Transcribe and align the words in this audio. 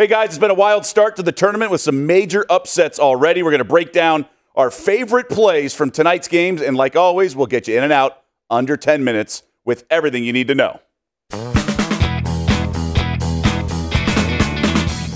Hey 0.00 0.06
guys, 0.06 0.28
it's 0.28 0.38
been 0.38 0.52
a 0.52 0.54
wild 0.54 0.86
start 0.86 1.16
to 1.16 1.24
the 1.24 1.32
tournament 1.32 1.72
with 1.72 1.80
some 1.80 2.06
major 2.06 2.46
upsets 2.48 3.00
already. 3.00 3.42
We're 3.42 3.50
going 3.50 3.58
to 3.58 3.64
break 3.64 3.92
down 3.92 4.26
our 4.54 4.70
favorite 4.70 5.28
plays 5.28 5.74
from 5.74 5.90
tonight's 5.90 6.28
games, 6.28 6.62
and 6.62 6.76
like 6.76 6.94
always, 6.94 7.34
we'll 7.34 7.48
get 7.48 7.66
you 7.66 7.76
in 7.76 7.82
and 7.82 7.92
out 7.92 8.22
under 8.48 8.76
10 8.76 9.02
minutes 9.02 9.42
with 9.64 9.84
everything 9.90 10.22
you 10.22 10.32
need 10.32 10.46
to 10.46 10.54
know. 10.54 10.78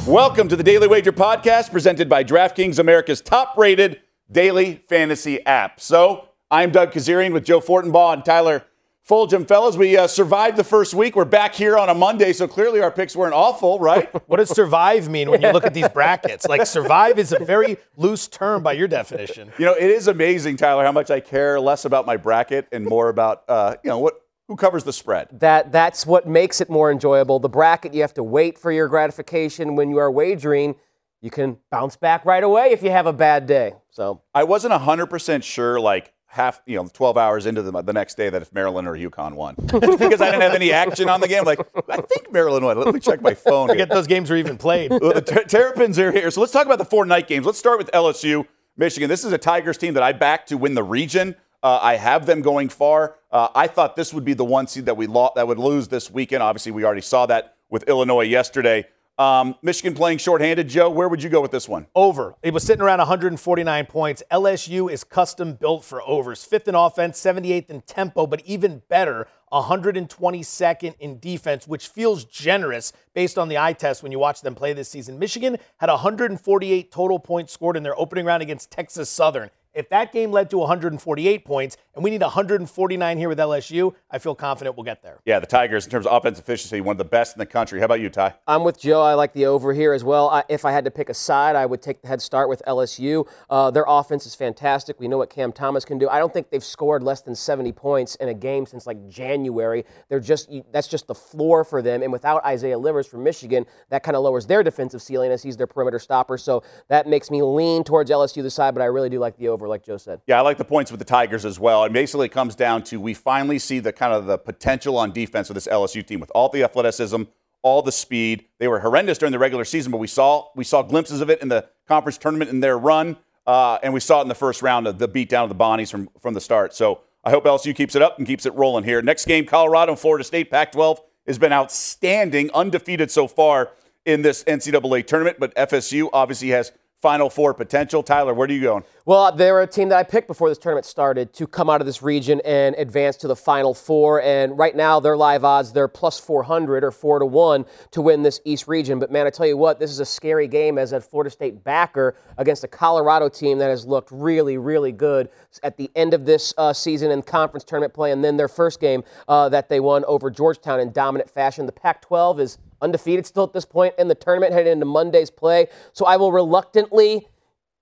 Welcome 0.04 0.48
to 0.48 0.56
the 0.56 0.64
Daily 0.64 0.89
Wager 0.89 1.12
podcast 1.12 1.71
presented 1.71 2.09
by 2.09 2.25
DraftKings, 2.25 2.80
America's 2.80 3.21
top 3.21 3.57
rated 3.57 4.01
daily 4.33 4.83
fantasy 4.89 5.46
app. 5.46 5.79
So, 5.80 6.30
I'm 6.51 6.73
Doug 6.73 6.91
Kezirian 6.91 7.33
with 7.33 7.45
Joe 7.45 7.61
Fortenbaugh 7.61 8.14
and 8.14 8.25
Tyler 8.25 8.64
Fulghum, 9.09 9.48
fellas, 9.48 9.77
we 9.77 9.96
uh, 9.96 10.07
survived 10.07 10.57
the 10.57 10.62
first 10.62 10.95
week. 10.95 11.16
We're 11.16 11.25
back 11.25 11.57
here 11.57 11.77
on 11.77 11.89
a 11.89 11.95
Monday, 11.95 12.32
so 12.32 12.46
clearly 12.46 12.80
our 12.80 12.93
picks 12.93 13.17
weren't 13.17 13.35
awful, 13.35 13.80
right? 13.80 14.09
what 14.29 14.36
does 14.36 14.50
survive 14.50 15.09
mean 15.09 15.29
when 15.29 15.43
you 15.43 15.50
look 15.50 15.64
at 15.64 15.75
these 15.75 15.89
brackets? 15.89 16.46
Like, 16.46 16.64
survive 16.67 17.18
is 17.18 17.32
a 17.32 17.40
very 17.40 17.79
loose 17.96 18.29
term 18.29 18.62
by 18.62 18.75
your 18.75 18.86
definition. 18.86 19.50
You 19.59 19.67
know, 19.67 19.75
it 19.75 19.90
is 19.90 20.07
amazing, 20.07 20.57
Tyler, 20.57 20.85
how 20.85 20.93
much 20.93 21.11
I 21.11 21.18
care 21.18 21.59
less 21.59 21.85
about 21.85 22.07
my 22.07 22.17
bracket 22.17 22.68
and 22.71 22.86
more 22.86 23.09
about, 23.09 23.43
uh, 23.49 23.75
you 23.82 23.90
know, 23.90 23.99
what 23.99 24.21
who 24.46 24.54
covers 24.54 24.85
the 24.85 24.93
spread. 24.93 25.29
That 25.32 25.73
that's 25.73 26.07
what 26.07 26.29
makes 26.29 26.61
it 26.61 26.71
more 26.71 26.93
enjoyable. 26.93 27.40
The 27.40 27.48
bracket, 27.48 27.95
you 27.95 28.03
have 28.03 28.14
to 28.14 28.23
wait 28.23 28.57
for 28.57 28.71
your 28.71 28.87
gratification. 28.87 29.75
When 29.75 29.90
you 29.90 29.98
are 29.98 30.12
wagering, 30.12 30.76
you 31.21 31.31
can 31.31 31.59
bounce 31.71 31.96
back 31.96 32.25
right 32.25 32.42
away 32.42 32.70
if 32.70 32.84
you 32.84 32.91
have 32.91 33.06
a 33.06 33.12
bad 33.12 33.47
day. 33.47 33.75
So 33.91 34.23
I 34.33 34.45
wasn't 34.45 34.75
hundred 34.75 35.06
percent 35.06 35.42
sure, 35.42 35.81
like 35.81 36.12
half, 36.33 36.62
you 36.64 36.77
know, 36.77 36.89
12 36.91 37.19
hours 37.19 37.45
into 37.45 37.61
the, 37.61 37.83
the 37.83 37.92
next 37.92 38.17
day 38.17 38.31
that 38.31 38.41
if 38.41 38.55
Maryland 38.55 38.89
or 38.89 38.95
UConn 38.95 39.34
won. 39.34 39.55
Just 39.67 39.98
because 39.98 40.23
I 40.23 40.31
didn't 40.31 40.41
have 40.41 40.55
any 40.55 40.73
action 40.73 41.11
on 41.11 41.20
the 41.20 41.28
game. 41.28 41.45
Like, 41.45 41.61
I 41.91 42.00
think 42.00 42.33
Maryland 42.33 42.64
won. 42.64 42.78
Let 42.78 42.95
me 42.95 43.00
check 43.00 43.20
my 43.20 43.34
phone. 43.34 43.69
Forget 43.69 43.91
those 43.91 44.06
games 44.06 44.31
were 44.31 44.37
even 44.37 44.56
played. 44.56 44.91
well, 45.03 45.12
the 45.12 45.20
ter- 45.20 45.45
Terrapins 45.45 45.98
are 45.98 46.11
here. 46.11 46.31
So 46.31 46.41
let's 46.41 46.53
talk 46.53 46.64
about 46.64 46.78
the 46.78 46.87
four 46.87 47.05
night 47.05 47.28
games. 47.28 47.45
Let's 47.45 47.59
start 47.59 47.77
with 47.77 47.91
LSU, 47.92 48.47
Michigan. 48.79 49.11
This 49.11 49.27
is 49.27 49.33
a 49.33 49.39
Tigers 49.39 49.77
team 49.77 49.93
that 49.93 50.03
I 50.03 50.12
backed 50.12 50.48
to 50.48 50.56
win 50.56 50.75
the 50.75 50.83
region. 50.83 51.37
Uh, 51.62 51.79
I 51.83 51.97
have 51.97 52.25
them 52.25 52.41
going 52.41 52.71
far. 52.71 53.17
Uh, 53.31 53.49
I 53.55 53.67
thought 53.67 53.95
this 53.95 54.15
would 54.15 54.25
be 54.25 54.33
the 54.33 54.45
one 54.45 54.67
seed 54.67 54.87
that 54.87 54.97
we 54.97 55.06
lo- 55.06 55.33
that 55.37 55.47
would 55.47 55.59
lose 55.59 55.89
this 55.89 56.11
weekend. 56.11 56.43
Obviously, 56.43 56.73
we 56.73 56.83
already 56.87 57.03
saw 57.03 57.27
that 57.27 57.56
with 57.69 57.87
Illinois 57.89 58.25
yesterday. 58.25 58.87
Um, 59.19 59.57
Michigan 59.63 59.95
playing 59.95 60.19
shorthanded. 60.19 60.69
Joe, 60.69 60.89
where 60.89 61.09
would 61.09 61.23
you 61.23 61.29
go 61.29 61.41
with 61.41 61.51
this 61.51 61.69
one? 61.69 61.87
Over. 61.95 62.35
It 62.43 62.55
was 62.55 62.65
sitting 62.65 62.83
around 62.83 62.99
149 62.99 63.87
points. 63.87 64.23
LSU 64.31 64.91
is 64.91 65.05
custom 65.05 65.55
built 65.55 65.85
for 65.85 66.03
overs. 66.03 66.45
Fifth 66.45 66.67
in 66.67 66.75
offense, 66.75 67.21
78th 67.21 67.69
in 67.69 67.83
tempo, 67.83 68.27
but 68.27 68.41
even 68.47 68.83
better, 68.89 69.29
122nd 69.53 70.95
in 70.99 71.19
defense, 71.19 71.69
which 71.69 71.89
feels 71.89 72.25
generous 72.25 72.93
based 73.15 73.37
on 73.37 73.49
the 73.49 73.59
eye 73.59 73.75
test 73.75 74.03
when 74.03 74.13
you 74.13 74.19
watch 74.19 74.41
them 74.41 74.55
play 74.55 74.73
this 74.73 74.89
season. 74.89 75.19
Michigan 75.19 75.59
had 75.77 75.91
148 75.91 76.91
total 76.91 77.19
points 77.19 77.53
scored 77.53 77.77
in 77.77 77.83
their 77.83 77.99
opening 77.99 78.25
round 78.25 78.43
against 78.43 78.71
Texas 78.71 79.11
Southern. 79.11 79.51
If 79.75 79.89
that 79.89 80.12
game 80.12 80.31
led 80.31 80.51
to 80.51 80.59
148 80.59 81.45
points 81.47 81.78
and 81.95 82.05
we 82.05 82.11
need 82.11 82.20
149 82.20 83.19
here 83.19 83.28
with 83.28 83.39
LSU, 83.39 83.95
I 84.11 84.19
feel 84.19 84.34
confident 84.34 84.77
we'll 84.77 84.84
get 84.84 85.03
there. 85.03 85.20
Yeah, 85.25 85.41
the 85.41 85.47
Tigers, 85.47 85.87
in 85.87 85.91
terms 85.91 86.06
of 86.06 86.12
offense 86.12 86.39
efficiency, 86.39 86.83
one 86.83 86.95
of 86.95 86.98
the 86.98 87.05
best 87.05 87.34
in 87.34 87.39
the 87.39 87.47
country. 87.47 87.78
How 87.78 87.87
about 87.87 88.00
you, 88.00 88.11
Ty? 88.11 88.34
I'm 88.47 88.65
with 88.65 88.78
Joe. 88.78 89.00
I 89.00 89.15
like 89.15 89.33
the 89.33 89.47
over 89.47 89.73
here 89.73 89.95
as 89.95 90.05
well. 90.05 90.28
I, 90.28 90.45
if 90.50 90.67
I 90.67 90.73
had 90.73 90.84
to 90.84 90.91
pick 90.91 91.09
a 91.09 91.15
side, 91.15 91.56
I 91.56 91.65
would 91.65 91.81
take 91.81 92.03
the 92.03 92.09
head 92.09 92.20
start 92.20 92.50
with 92.50 92.62
LSU. 92.67 93.27
Uh, 93.48 93.70
their 93.70 93.84
offense 93.89 94.27
is 94.27 94.34
fantastic. 94.34 95.00
We 95.00 95.09
know 95.09 95.19
what 95.19 95.31
Cam 95.31 95.53
Thomas 95.53 95.87
can 95.87 95.98
do. 95.98 96.09
I 96.09 96.19
don't 96.19 96.33
think 96.33 96.50
they've 96.50 96.62
scored 96.62 97.03
less 97.03 97.23
than 97.23 97.34
70 97.34 97.73
points 97.73 98.15
in 98.17 98.28
a 98.28 98.34
game 98.34 98.67
since 98.67 98.87
like 98.87 99.09
January. 99.09 99.84
They're 100.09 100.20
just 100.20 100.50
that's 100.70 100.89
just 100.89 101.06
the 101.06 101.15
floor 101.15 101.65
for 101.65 101.81
them. 101.81 102.03
And 102.03 102.12
without 102.12 102.45
Isaiah 102.45 102.78
Livers 102.78 103.06
from 103.06 103.25
Michigan, 103.25 103.65
that 103.89 104.03
kind 104.03 104.17
of 104.17 104.23
lowers 104.23 104.47
their 104.47 104.62
defensive 104.62 105.00
ceiling 105.00 105.33
as 105.33 105.43
he's 105.43 105.56
their 105.56 105.67
perimeter 105.67 105.98
stopper. 105.98 106.37
So 106.37 106.62
that 106.89 107.06
makes 107.06 107.31
me 107.31 107.43
lean 107.43 107.84
towards 107.84 108.11
LSU 108.11 108.43
the 108.43 108.50
side, 108.50 108.75
but 108.75 108.83
I 108.83 108.87
really 108.87 109.09
do 109.09 109.19
like 109.19 109.37
the 109.39 109.48
over 109.48 109.62
over, 109.63 109.69
like 109.69 109.85
Joe 109.85 109.97
said. 109.97 110.21
Yeah, 110.27 110.39
I 110.39 110.41
like 110.41 110.59
the 110.59 110.65
points 110.65 110.91
with 110.91 110.99
the 110.99 111.05
Tigers 111.05 111.45
as 111.45 111.59
well. 111.59 111.85
And 111.85 111.95
basically, 111.95 112.27
it 112.27 112.33
comes 112.33 112.57
down 112.57 112.83
to 112.84 113.00
we 113.00 113.15
finally 113.15 113.59
see 113.59 113.78
the 113.78 113.93
kind 113.93 114.12
of 114.12 114.27
the 114.27 114.37
potential 114.37 114.99
on 114.99 115.12
defense 115.12 115.50
of 115.50 115.55
this 115.55 115.69
LSU 115.69 116.05
team 116.05 116.19
with 116.21 116.33
all 116.34 116.49
the 116.49 116.65
athleticism, 116.65 117.23
all 117.62 117.81
the 117.81 117.93
speed. 117.93 118.47
They 118.59 118.67
were 118.67 118.81
horrendous 118.81 119.19
during 119.19 119.33
the 119.33 119.39
regular 119.39 119.65
season, 119.65 119.93
but 119.93 119.99
we 119.99 120.09
saw 120.09 120.49
we 120.56 120.65
saw 120.65 120.83
glimpses 120.83 121.21
of 121.21 121.31
it 121.31 121.41
in 121.41 121.49
the 121.49 121.67
conference 121.87 122.19
tournament 122.19 122.51
in 122.51 122.61
their 122.61 122.77
run, 122.77 123.17
uh, 123.47 123.78
and 123.83 123.95
we 123.95 124.01
saw 124.01 124.19
it 124.19 124.22
in 124.22 124.28
the 124.28 124.34
first 124.34 124.62
round 124.62 124.87
of 124.89 124.99
the 124.99 125.09
beatdown 125.09 125.45
of 125.45 125.49
the 125.49 125.55
Bonnies 125.55 125.91
from 125.91 126.11
from 126.21 126.34
the 126.34 126.41
start. 126.41 126.75
So 126.75 127.01
I 127.25 127.31
hope 127.31 127.45
LSU 127.45 127.75
keeps 127.75 127.95
it 127.95 128.03
up 128.03 128.19
and 128.19 128.27
keeps 128.27 128.47
it 128.47 128.55
rolling 128.55 128.84
here. 128.84 129.01
Next 129.01 129.27
game, 129.27 129.47
Colorado 129.47 129.93
and 129.93 129.99
Florida 129.99 130.25
State, 130.25 130.51
Pac-12 130.51 130.99
has 131.28 131.39
been 131.39 131.53
outstanding, 131.53 132.51
undefeated 132.53 133.12
so 133.12 133.28
far 133.28 133.71
in 134.05 134.22
this 134.22 134.43
NCAA 134.43 135.06
tournament, 135.06 135.37
but 135.39 135.55
FSU 135.55 136.09
obviously 136.12 136.49
has 136.49 136.72
Final 137.03 137.29
Four 137.29 137.53
potential. 137.53 138.05
Tyler, 138.05 138.33
where 138.33 138.49
are 138.49 138.53
you 138.53 138.61
going? 138.61 138.85
Well, 139.05 139.33
they're 139.33 139.61
a 139.61 139.67
team 139.67 139.89
that 139.89 139.99
I 139.99 140.05
picked 140.05 140.29
before 140.29 140.49
this 140.49 140.57
tournament 140.57 140.87
started 140.87 141.33
to 141.35 141.49
come 141.49 141.69
out 141.69 141.81
of 141.81 141.87
this 141.89 142.01
region 142.01 142.41
and 142.45 142.77
advance 142.77 143.17
to 143.19 143.27
the 143.27 143.35
Final 143.35 143.75
Four. 143.75 144.23
And 144.23 144.57
right 144.57 144.77
now, 144.77 145.01
their 145.01 145.17
live 145.17 145.43
odds, 145.43 145.73
they're 145.73 145.89
plus 145.89 146.21
400 146.21 146.85
or 146.85 146.93
4 146.93 147.19
to 147.19 147.27
1 147.27 147.67
to 147.91 148.01
win 148.01 148.23
this 148.23 148.41
East 148.45 148.69
region. 148.69 149.01
But 149.01 149.11
man, 149.11 149.27
I 149.27 149.31
tell 149.31 149.49
you 149.49 149.57
what, 149.57 149.81
this 149.81 149.91
is 149.91 149.99
a 149.99 150.05
scary 150.05 150.47
game 150.47 150.79
as 150.79 150.93
a 150.93 151.01
Florida 151.01 151.31
State 151.31 151.65
backer 151.65 152.15
against 152.39 152.63
a 152.63 152.69
Colorado 152.69 153.29
team 153.29 153.59
that 153.59 153.69
has 153.69 153.84
looked 153.84 154.11
really, 154.13 154.57
really 154.57 154.93
good 154.93 155.29
at 155.65 155.77
the 155.77 155.91
end 155.97 156.15
of 156.15 156.25
this 156.25 156.55
uh, 156.57 156.73
season 156.73 157.11
in 157.11 157.23
conference 157.23 157.65
tournament 157.65 157.95
play. 157.95 158.13
And 158.13 158.23
then 158.23 158.37
their 158.37 158.47
first 158.47 158.79
game 158.79 159.03
uh, 159.27 159.49
that 159.49 159.69
they 159.69 159.81
won 159.81 160.05
over 160.05 160.31
Georgetown 160.31 160.79
in 160.79 160.93
dominant 160.93 161.29
fashion. 161.29 161.67
The 161.67 161.73
Pac 161.73 162.01
12 162.03 162.39
is 162.39 162.59
undefeated 162.82 163.25
still 163.26 163.44
at 163.44 163.53
this 163.53 163.65
point 163.65 163.94
in 163.98 164.09
the 164.09 164.15
tournament, 164.15 164.53
heading 164.53 164.72
into 164.72 164.87
Monday's 164.87 165.31
play. 165.31 165.69
So 165.93 166.04
I 166.04 166.16
will 166.16 166.32
reluctantly 166.32 167.28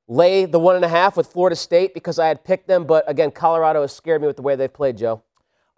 lay 0.06 0.44
the 0.44 0.59
one 0.59 0.77
and 0.77 0.84
a 0.84 0.88
half 0.88 1.16
with 1.16 1.28
Florida 1.28 1.56
State 1.56 1.94
because 1.94 2.19
I 2.19 2.28
had 2.28 2.44
picked 2.44 2.69
them. 2.69 2.84
But 2.84 3.09
again, 3.09 3.31
Colorado 3.31 3.81
has 3.81 3.93
scared 3.93 4.21
me 4.21 4.27
with 4.27 4.37
the 4.37 4.43
way 4.43 4.56
they've 4.56 4.72
played, 4.72 4.97
Joe. 4.99 5.22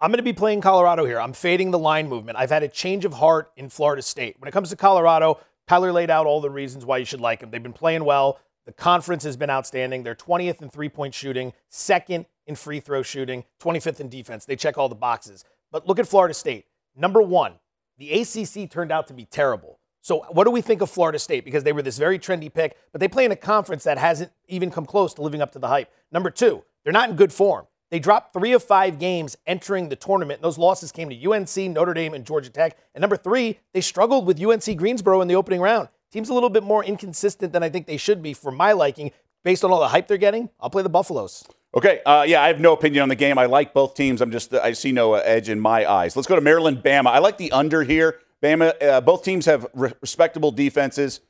I'm 0.01 0.11
going 0.11 0.17
to 0.17 0.23
be 0.23 0.33
playing 0.33 0.59
Colorado 0.59 1.05
here. 1.05 1.19
I'm 1.21 1.31
fading 1.31 1.71
the 1.71 1.79
line 1.79 2.09
movement. 2.09 2.37
I've 2.37 2.49
had 2.49 2.61
a 2.61 2.67
change 2.67 3.05
of 3.05 3.13
heart 3.13 3.51
in 3.55 3.69
Florida 3.69 4.01
State. 4.01 4.35
When 4.39 4.49
it 4.49 4.51
comes 4.51 4.69
to 4.69 4.75
Colorado, 4.75 5.39
Tyler 5.67 5.93
laid 5.93 6.09
out 6.09 6.25
all 6.25 6.41
the 6.41 6.49
reasons 6.49 6.85
why 6.85 6.97
you 6.97 7.05
should 7.05 7.21
like 7.21 7.39
them. 7.39 7.51
They've 7.51 7.63
been 7.63 7.71
playing 7.71 8.03
well. 8.03 8.39
The 8.65 8.73
conference 8.73 9.23
has 9.23 9.37
been 9.37 9.49
outstanding. 9.49 10.03
They're 10.03 10.15
20th 10.15 10.61
in 10.61 10.69
three 10.69 10.89
point 10.89 11.13
shooting, 11.13 11.53
second 11.69 12.25
in 12.47 12.55
free 12.55 12.79
throw 12.79 13.01
shooting, 13.01 13.45
25th 13.61 13.99
in 13.99 14.09
defense. 14.09 14.45
They 14.45 14.55
check 14.55 14.77
all 14.77 14.89
the 14.89 14.95
boxes. 14.95 15.45
But 15.71 15.87
look 15.87 15.99
at 15.99 16.07
Florida 16.07 16.33
State. 16.33 16.65
Number 16.95 17.21
one, 17.21 17.53
the 17.97 18.21
ACC 18.21 18.69
turned 18.69 18.91
out 18.91 19.07
to 19.07 19.13
be 19.13 19.25
terrible. 19.25 19.79
So, 20.01 20.25
what 20.31 20.43
do 20.43 20.51
we 20.51 20.61
think 20.61 20.81
of 20.81 20.89
Florida 20.89 21.17
State? 21.17 21.45
Because 21.45 21.63
they 21.63 21.71
were 21.71 21.81
this 21.81 21.97
very 21.97 22.19
trendy 22.19 22.53
pick, 22.53 22.75
but 22.91 22.99
they 22.99 23.07
play 23.07 23.23
in 23.23 23.31
a 23.31 23.37
conference 23.37 23.85
that 23.85 23.97
hasn't 23.97 24.31
even 24.47 24.69
come 24.69 24.85
close 24.85 25.13
to 25.13 25.21
living 25.21 25.41
up 25.41 25.53
to 25.53 25.59
the 25.59 25.69
hype. 25.69 25.89
Number 26.11 26.29
two, 26.29 26.63
they're 26.83 26.91
not 26.91 27.09
in 27.09 27.15
good 27.15 27.31
form. 27.31 27.67
They 27.89 27.99
dropped 27.99 28.33
three 28.33 28.53
of 28.53 28.63
five 28.63 28.99
games 28.99 29.37
entering 29.45 29.87
the 29.87 29.95
tournament. 29.95 30.41
Those 30.41 30.57
losses 30.57 30.91
came 30.91 31.09
to 31.09 31.31
UNC, 31.31 31.55
Notre 31.73 31.93
Dame, 31.93 32.15
and 32.15 32.25
Georgia 32.25 32.49
Tech. 32.49 32.75
And 32.95 33.01
number 33.01 33.15
three, 33.15 33.59
they 33.71 33.81
struggled 33.81 34.25
with 34.25 34.43
UNC 34.43 34.77
Greensboro 34.77 35.21
in 35.21 35.27
the 35.27 35.35
opening 35.35 35.61
round. 35.61 35.89
Team's 36.11 36.29
a 36.29 36.33
little 36.33 36.49
bit 36.49 36.63
more 36.63 36.83
inconsistent 36.83 37.53
than 37.53 37.63
I 37.63 37.69
think 37.69 37.87
they 37.87 37.97
should 37.97 38.21
be 38.21 38.33
for 38.33 38.51
my 38.51 38.71
liking. 38.71 39.11
Based 39.43 39.63
on 39.63 39.71
all 39.71 39.79
the 39.79 39.89
hype 39.89 40.07
they're 40.07 40.17
getting, 40.17 40.49
I'll 40.59 40.69
play 40.69 40.83
the 40.83 40.89
Buffaloes. 40.89 41.45
Okay, 41.75 42.01
uh, 42.05 42.23
yeah, 42.27 42.43
I 42.43 42.47
have 42.47 42.59
no 42.59 42.73
opinion 42.73 43.01
on 43.01 43.09
the 43.09 43.15
game. 43.15 43.39
I 43.39 43.47
like 43.47 43.73
both 43.73 43.95
teams. 43.95 44.21
I'm 44.21 44.31
just 44.31 44.53
I 44.53 44.73
see 44.73 44.91
no 44.91 45.15
edge 45.15 45.49
in 45.49 45.59
my 45.59 45.89
eyes. 45.89 46.15
Let's 46.15 46.27
go 46.27 46.35
to 46.35 46.41
Maryland, 46.41 46.83
Bama. 46.83 47.07
I 47.07 47.17
like 47.17 47.37
the 47.37 47.51
under 47.51 47.81
here. 47.83 48.19
Bama, 48.43 48.73
uh, 48.83 49.01
both 49.01 49.23
teams 49.23 49.45
have 49.47 49.65
re- 49.73 49.93
respectable 50.01 50.51
defenses. 50.51 51.21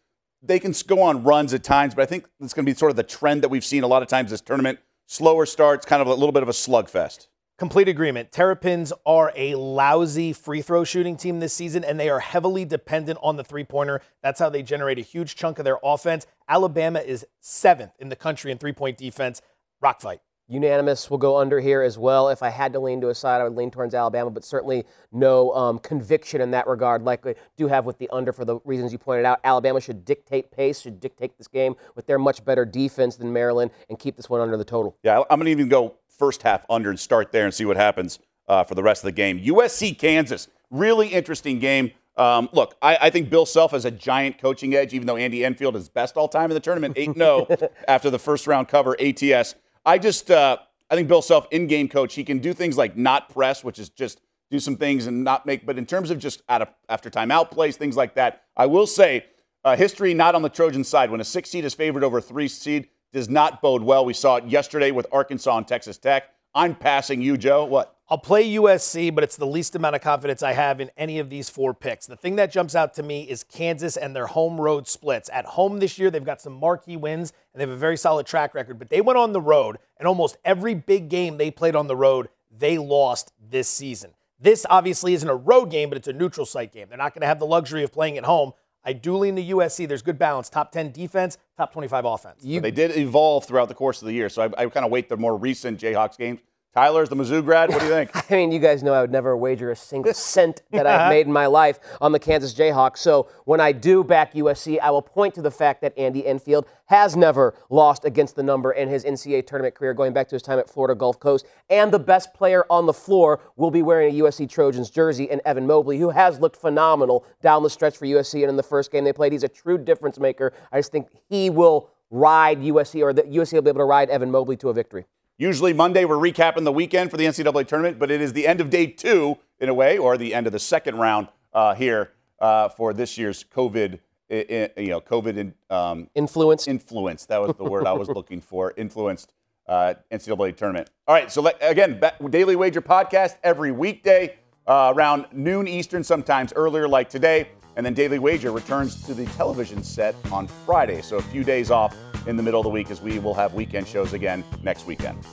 They 0.41 0.59
can 0.59 0.73
go 0.85 1.01
on 1.01 1.23
runs 1.23 1.53
at 1.53 1.63
times, 1.63 1.95
but 1.95 2.01
I 2.01 2.05
think 2.05 2.27
it's 2.41 2.53
going 2.53 2.65
to 2.65 2.71
be 2.71 2.77
sort 2.77 2.91
of 2.91 2.97
the 2.97 3.03
trend 3.03 3.43
that 3.43 3.49
we've 3.49 3.63
seen 3.63 3.83
a 3.83 3.87
lot 3.87 4.01
of 4.01 4.09
times 4.09 4.31
this 4.31 4.41
tournament. 4.41 4.79
Slower 5.07 5.45
starts, 5.45 5.85
kind 5.85 6.01
of 6.01 6.07
a 6.07 6.13
little 6.13 6.33
bit 6.33 6.43
of 6.43 6.49
a 6.49 6.53
slugfest. 6.53 7.27
Complete 7.57 7.87
agreement. 7.87 8.31
Terrapins 8.33 8.91
are 9.05 9.31
a 9.37 9.55
lousy 9.55 10.33
free 10.33 10.61
throw 10.61 10.83
shooting 10.83 11.15
team 11.15 11.39
this 11.39 11.53
season, 11.53 11.85
and 11.85 11.97
they 11.97 12.09
are 12.09 12.19
heavily 12.19 12.65
dependent 12.65 13.17
on 13.21 13.37
the 13.37 13.43
three 13.45 13.63
pointer. 13.63 14.01
That's 14.21 14.39
how 14.39 14.49
they 14.49 14.63
generate 14.63 14.97
a 14.97 15.03
huge 15.03 15.35
chunk 15.35 15.59
of 15.59 15.63
their 15.63 15.77
offense. 15.81 16.27
Alabama 16.49 16.99
is 16.99 17.25
seventh 17.39 17.93
in 17.99 18.09
the 18.09 18.17
country 18.17 18.51
in 18.51 18.57
three 18.57 18.73
point 18.73 18.97
defense. 18.97 19.41
Rock 19.79 20.01
fight. 20.01 20.19
Unanimous 20.47 21.09
will 21.09 21.17
go 21.17 21.37
under 21.37 21.59
here 21.59 21.81
as 21.81 21.97
well. 21.97 22.29
If 22.29 22.43
I 22.43 22.49
had 22.49 22.73
to 22.73 22.79
lean 22.79 22.99
to 23.01 23.09
a 23.09 23.15
side, 23.15 23.39
I 23.39 23.45
would 23.45 23.55
lean 23.55 23.71
towards 23.71 23.95
Alabama, 23.95 24.29
but 24.29 24.43
certainly 24.43 24.83
no 25.11 25.53
um, 25.53 25.79
conviction 25.79 26.41
in 26.41 26.51
that 26.51 26.67
regard, 26.67 27.03
like 27.03 27.25
I 27.25 27.35
do 27.55 27.67
have 27.67 27.85
with 27.85 27.97
the 27.97 28.09
under 28.11 28.33
for 28.33 28.43
the 28.43 28.59
reasons 28.65 28.91
you 28.91 28.97
pointed 28.97 29.25
out. 29.25 29.39
Alabama 29.43 29.79
should 29.79 30.03
dictate 30.03 30.51
pace, 30.51 30.81
should 30.81 30.99
dictate 30.99 31.37
this 31.37 31.47
game 31.47 31.75
with 31.95 32.07
their 32.07 32.19
much 32.19 32.43
better 32.43 32.65
defense 32.65 33.15
than 33.15 33.31
Maryland, 33.31 33.71
and 33.89 33.97
keep 33.97 34.17
this 34.17 34.29
one 34.29 34.41
under 34.41 34.57
the 34.57 34.65
total. 34.65 34.97
Yeah, 35.01 35.23
I'm 35.29 35.39
going 35.39 35.45
to 35.45 35.51
even 35.51 35.69
go 35.69 35.95
first 36.09 36.43
half 36.43 36.65
under 36.69 36.89
and 36.89 36.99
start 36.99 37.31
there 37.31 37.45
and 37.45 37.53
see 37.53 37.65
what 37.65 37.77
happens 37.77 38.19
uh, 38.47 38.63
for 38.63 38.75
the 38.75 38.83
rest 38.83 39.03
of 39.03 39.05
the 39.05 39.13
game. 39.13 39.39
USC 39.39 39.97
Kansas, 39.97 40.49
really 40.69 41.07
interesting 41.07 41.59
game. 41.59 41.91
Um, 42.15 42.49
look, 42.51 42.75
I, 42.81 42.97
I, 43.01 43.09
think 43.09 43.31
Bill 43.31 43.45
Self 43.45 43.71
has 43.71 43.85
a 43.85 43.91
giant 43.91 44.37
coaching 44.37 44.75
edge, 44.75 44.93
even 44.93 45.07
though 45.07 45.15
Andy 45.17 45.43
Enfield 45.43 45.75
is 45.75 45.89
best 45.89 46.15
all 46.15 46.27
time 46.27 46.51
in 46.51 46.53
the 46.53 46.59
tournament, 46.59 46.93
8 46.95 47.15
0 47.15 47.47
after 47.87 48.11
the 48.11 48.19
first 48.19 48.45
round 48.45 48.67
cover 48.67 48.95
ATS. 49.01 49.55
I 49.85 49.97
just 49.97 50.31
uh, 50.31 50.57
I 50.89 50.95
think 50.95 51.07
Bill 51.07 51.21
Self 51.21 51.47
in 51.51 51.67
game 51.67 51.87
coach. 51.89 52.13
He 52.15 52.23
can 52.23 52.39
do 52.39 52.53
things 52.53 52.77
like 52.77 52.95
not 52.97 53.29
press, 53.29 53.63
which 53.63 53.79
is 53.79 53.89
just 53.89 54.21
do 54.51 54.59
some 54.59 54.77
things 54.77 55.07
and 55.07 55.23
not 55.23 55.45
make. 55.45 55.65
But 55.65 55.77
in 55.77 55.85
terms 55.85 56.11
of 56.11 56.19
just 56.19 56.41
out 56.49 56.61
of 56.61 56.69
after 56.89 57.09
timeout 57.09 57.51
plays, 57.51 57.77
things 57.77 57.97
like 57.97 58.15
that, 58.15 58.43
I 58.55 58.65
will 58.67 58.87
say 58.87 59.25
Uh, 59.65 59.77
history 59.77 60.13
not 60.13 60.35
on 60.35 60.41
the 60.41 60.49
Trojan 60.49 60.83
side. 60.83 61.09
When 61.09 61.21
a 61.21 61.23
six 61.23 61.49
seed 61.49 61.63
is 61.63 61.73
favored 61.73 62.03
over 62.03 62.17
a 62.17 62.21
three 62.21 62.49
seed, 62.49 62.89
does 63.13 63.29
not 63.29 63.61
bode 63.61 63.81
well. 63.81 64.03
We 64.03 64.13
saw 64.13 64.35
it 64.35 64.45
yesterday 64.45 64.91
with 64.91 65.07
Arkansas 65.09 65.57
and 65.57 65.65
Texas 65.65 65.97
Tech. 65.97 66.23
I'm 66.53 66.75
passing 66.75 67.21
you, 67.21 67.37
Joe. 67.37 67.63
What? 67.63 67.95
I'll 68.13 68.19
play 68.19 68.47
USC, 68.47 69.15
but 69.15 69.23
it's 69.23 69.37
the 69.37 69.47
least 69.47 69.75
amount 69.75 69.95
of 69.95 70.01
confidence 70.03 70.43
I 70.43 70.53
have 70.53 70.79
in 70.79 70.91
any 70.97 71.17
of 71.17 71.31
these 71.31 71.49
four 71.49 71.73
picks. 71.73 72.05
The 72.05 72.15
thing 72.15 72.35
that 72.35 72.51
jumps 72.51 72.75
out 72.75 72.93
to 72.93 73.01
me 73.01 73.23
is 73.23 73.43
Kansas 73.43 73.97
and 73.97 74.15
their 74.15 74.27
home 74.27 74.61
road 74.61 74.87
splits. 74.87 75.31
At 75.33 75.45
home 75.45 75.79
this 75.79 75.97
year, 75.97 76.11
they've 76.11 76.23
got 76.23 76.39
some 76.39 76.53
marquee 76.53 76.95
wins 76.95 77.33
and 77.51 77.59
they 77.59 77.63
have 77.63 77.75
a 77.75 77.75
very 77.75 77.97
solid 77.97 78.27
track 78.27 78.53
record, 78.53 78.77
but 78.77 78.91
they 78.91 79.01
went 79.01 79.17
on 79.17 79.33
the 79.33 79.41
road, 79.41 79.79
and 79.97 80.07
almost 80.07 80.37
every 80.45 80.75
big 80.75 81.09
game 81.09 81.37
they 81.37 81.49
played 81.49 81.75
on 81.75 81.87
the 81.87 81.95
road, 81.95 82.29
they 82.55 82.77
lost 82.77 83.33
this 83.49 83.67
season. 83.67 84.11
This 84.39 84.63
obviously 84.69 85.15
isn't 85.15 85.27
a 85.27 85.35
road 85.35 85.71
game, 85.71 85.89
but 85.89 85.97
it's 85.97 86.07
a 86.07 86.13
neutral 86.13 86.45
site 86.45 86.71
game. 86.71 86.89
They're 86.89 86.99
not 86.99 87.15
going 87.15 87.21
to 87.21 87.27
have 87.27 87.39
the 87.39 87.47
luxury 87.47 87.81
of 87.81 87.91
playing 87.91 88.19
at 88.19 88.25
home. 88.25 88.51
I 88.85 88.93
do 88.93 89.17
lean 89.17 89.33
the 89.33 89.49
USC. 89.49 89.87
There's 89.87 90.03
good 90.03 90.19
balance. 90.19 90.49
Top 90.49 90.71
10 90.71 90.91
defense, 90.91 91.39
top 91.57 91.73
25 91.73 92.05
offense. 92.05 92.43
You, 92.43 92.61
they 92.61 92.69
did 92.69 92.95
evolve 92.95 93.45
throughout 93.45 93.69
the 93.69 93.73
course 93.73 94.03
of 94.03 94.05
the 94.05 94.13
year, 94.13 94.29
so 94.29 94.43
I, 94.43 94.65
I 94.65 94.65
kind 94.67 94.85
of 94.85 94.91
weight 94.91 95.09
the 95.09 95.17
more 95.17 95.35
recent 95.35 95.79
Jayhawks 95.79 96.15
games 96.15 96.41
Tyler's 96.73 97.07
the 97.07 97.15
Mizzou 97.15 97.45
grad. 97.45 97.69
What 97.69 97.81
do 97.81 97.85
you 97.85 97.91
think? 97.91 98.11
I 98.31 98.35
mean, 98.35 98.51
you 98.51 98.57
guys 98.57 98.81
know 98.81 98.93
I 98.93 99.01
would 99.01 99.11
never 99.11 99.37
wager 99.37 99.69
a 99.69 99.75
single 99.75 100.13
cent 100.15 100.63
that 100.71 100.87
I've 100.87 101.09
made 101.09 101.27
in 101.27 101.31
my 101.31 101.45
life 101.45 101.79
on 102.01 102.13
the 102.13 102.19
Kansas 102.19 102.51
Jayhawks. 102.53 102.97
So 102.97 103.29
when 103.45 103.61
I 103.61 103.73
do 103.73 104.03
back 104.03 104.33
USC, 104.33 104.79
I 104.79 104.89
will 104.89 105.03
point 105.03 105.35
to 105.35 105.43
the 105.43 105.51
fact 105.51 105.81
that 105.81 105.95
Andy 105.99 106.25
Enfield 106.25 106.65
has 106.85 107.15
never 107.15 107.53
lost 107.69 108.05
against 108.05 108.35
the 108.35 108.41
number 108.41 108.71
in 108.71 108.89
his 108.89 109.05
NCAA 109.05 109.45
tournament 109.45 109.75
career, 109.75 109.93
going 109.93 110.13
back 110.13 110.27
to 110.29 110.35
his 110.35 110.41
time 110.41 110.57
at 110.57 110.67
Florida 110.67 110.95
Gulf 110.95 111.19
Coast. 111.19 111.45
And 111.69 111.91
the 111.91 111.99
best 111.99 112.33
player 112.33 112.65
on 112.71 112.87
the 112.87 112.93
floor 112.93 113.39
will 113.55 113.71
be 113.71 113.83
wearing 113.83 114.15
a 114.15 114.23
USC 114.23 114.49
Trojans 114.49 114.89
jersey, 114.89 115.29
and 115.29 115.41
Evan 115.45 115.67
Mobley, 115.67 115.99
who 115.99 116.09
has 116.09 116.39
looked 116.39 116.57
phenomenal 116.57 117.23
down 117.43 117.61
the 117.61 117.69
stretch 117.69 117.97
for 117.97 118.05
USC. 118.05 118.41
And 118.41 118.49
in 118.49 118.55
the 118.55 118.63
first 118.63 118.91
game 118.91 119.03
they 119.03 119.13
played, 119.13 119.31
he's 119.31 119.43
a 119.43 119.47
true 119.47 119.77
difference 119.77 120.17
maker. 120.17 120.53
I 120.71 120.79
just 120.79 120.91
think 120.91 121.09
he 121.29 121.51
will 121.51 121.91
ride 122.09 122.59
USC, 122.61 123.03
or 123.03 123.13
that 123.13 123.29
USC 123.29 123.53
will 123.53 123.61
be 123.61 123.69
able 123.69 123.81
to 123.81 123.85
ride 123.85 124.09
Evan 124.09 124.31
Mobley 124.31 124.57
to 124.57 124.69
a 124.69 124.73
victory. 124.73 125.05
Usually 125.37 125.73
Monday, 125.73 126.05
we're 126.05 126.15
recapping 126.15 126.63
the 126.63 126.71
weekend 126.71 127.09
for 127.09 127.17
the 127.17 127.25
NCAA 127.25 127.67
tournament, 127.67 127.97
but 127.97 128.11
it 128.11 128.21
is 128.21 128.33
the 128.33 128.45
end 128.45 128.61
of 128.61 128.69
day 128.69 128.85
two, 128.85 129.37
in 129.59 129.67
a 129.67 129.73
way, 129.73 129.97
or 129.97 130.15
the 130.15 130.33
end 130.33 130.45
of 130.45 130.53
the 130.53 130.59
second 130.59 130.97
round 130.97 131.27
uh, 131.53 131.73
here 131.73 132.11
uh, 132.39 132.69
for 132.69 132.93
this 132.93 133.17
year's 133.17 133.43
COVID, 133.55 133.99
you 134.29 134.89
know, 134.89 135.01
COVID 135.01 135.37
in, 135.37 135.53
um, 135.71 136.07
influence. 136.13 136.67
Influence. 136.67 137.25
That 137.25 137.41
was 137.41 137.55
the 137.57 137.63
word 137.63 137.87
I 137.87 137.93
was 137.93 138.09
looking 138.15 138.41
for. 138.41 138.73
Influenced 138.77 139.33
uh, 139.67 139.95
NCAA 140.11 140.55
tournament. 140.55 140.91
All 141.07 141.15
right. 141.15 141.31
So 141.31 141.41
let, 141.41 141.57
again, 141.61 141.99
Daily 142.29 142.55
Wager 142.55 142.81
podcast 142.81 143.37
every 143.43 143.71
weekday 143.71 144.35
uh, 144.67 144.93
around 144.95 145.25
noon 145.31 145.67
Eastern, 145.67 146.03
sometimes 146.03 146.53
earlier, 146.55 146.87
like 146.87 147.09
today. 147.09 147.49
And 147.75 147.85
then 147.85 147.93
Daily 147.93 148.19
Wager 148.19 148.51
returns 148.51 149.01
to 149.03 149.13
the 149.13 149.25
television 149.37 149.83
set 149.83 150.15
on 150.31 150.47
Friday. 150.47 151.01
So 151.01 151.17
a 151.17 151.21
few 151.21 151.43
days 151.43 151.71
off 151.71 151.95
in 152.27 152.37
the 152.37 152.43
middle 152.43 152.59
of 152.59 152.63
the 152.63 152.69
week 152.69 152.91
as 152.91 153.01
we 153.01 153.19
will 153.19 153.33
have 153.33 153.53
weekend 153.53 153.87
shows 153.87 154.13
again 154.13 154.43
next 154.61 154.85
weekend. 154.85 155.23